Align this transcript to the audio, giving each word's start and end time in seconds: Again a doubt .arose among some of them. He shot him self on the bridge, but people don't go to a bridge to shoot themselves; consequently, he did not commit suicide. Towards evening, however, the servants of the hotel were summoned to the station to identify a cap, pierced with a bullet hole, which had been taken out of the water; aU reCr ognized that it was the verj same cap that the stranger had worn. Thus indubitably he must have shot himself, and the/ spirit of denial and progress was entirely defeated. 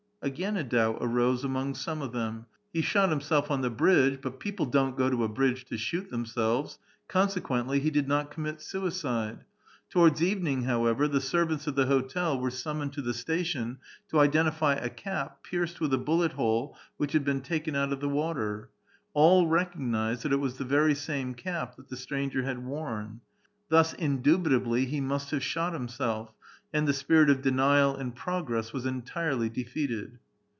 Again 0.23 0.55
a 0.55 0.63
doubt 0.63 0.99
.arose 1.01 1.43
among 1.43 1.73
some 1.73 2.03
of 2.03 2.11
them. 2.11 2.45
He 2.71 2.83
shot 2.83 3.11
him 3.11 3.21
self 3.21 3.49
on 3.49 3.61
the 3.61 3.71
bridge, 3.71 4.19
but 4.21 4.39
people 4.39 4.67
don't 4.67 4.95
go 4.95 5.09
to 5.09 5.23
a 5.23 5.27
bridge 5.27 5.65
to 5.65 5.79
shoot 5.79 6.11
themselves; 6.11 6.77
consequently, 7.07 7.79
he 7.79 7.89
did 7.89 8.07
not 8.07 8.29
commit 8.29 8.61
suicide. 8.61 9.43
Towards 9.89 10.21
evening, 10.21 10.65
however, 10.65 11.07
the 11.07 11.21
servants 11.21 11.65
of 11.65 11.73
the 11.73 11.87
hotel 11.87 12.39
were 12.39 12.51
summoned 12.51 12.93
to 12.93 13.01
the 13.01 13.15
station 13.15 13.79
to 14.09 14.19
identify 14.19 14.73
a 14.75 14.91
cap, 14.91 15.41
pierced 15.43 15.81
with 15.81 15.91
a 15.91 15.97
bullet 15.97 16.33
hole, 16.33 16.77
which 16.97 17.13
had 17.13 17.25
been 17.25 17.41
taken 17.41 17.75
out 17.75 17.91
of 17.91 17.99
the 17.99 18.07
water; 18.07 18.69
aU 19.15 19.47
reCr 19.47 19.75
ognized 19.75 20.21
that 20.21 20.31
it 20.33 20.39
was 20.39 20.57
the 20.59 20.65
verj 20.65 20.97
same 20.97 21.33
cap 21.33 21.75
that 21.77 21.89
the 21.89 21.97
stranger 21.97 22.43
had 22.43 22.63
worn. 22.63 23.21
Thus 23.69 23.93
indubitably 23.95 24.85
he 24.85 25.01
must 25.01 25.31
have 25.31 25.41
shot 25.43 25.73
himself, 25.73 26.31
and 26.73 26.87
the/ 26.87 26.93
spirit 26.93 27.29
of 27.29 27.41
denial 27.41 27.97
and 27.97 28.15
progress 28.15 28.71
was 28.71 28.85
entirely 28.85 29.49
defeated. 29.49 30.17